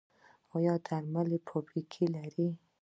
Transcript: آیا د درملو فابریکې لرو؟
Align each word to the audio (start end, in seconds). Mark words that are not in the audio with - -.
آیا 0.55 0.73
د 0.79 0.81
درملو 0.85 1.37
فابریکې 1.47 2.03
لرو؟ 2.13 2.47